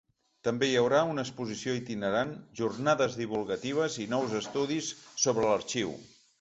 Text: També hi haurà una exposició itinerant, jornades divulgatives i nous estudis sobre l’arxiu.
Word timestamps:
També 0.45 0.69
hi 0.69 0.77
haurà 0.79 1.01
una 1.09 1.25
exposició 1.27 1.75
itinerant, 1.81 2.33
jornades 2.61 3.19
divulgatives 3.21 4.01
i 4.07 4.11
nous 4.17 4.37
estudis 4.43 4.93
sobre 5.27 5.49
l’arxiu. 5.51 5.97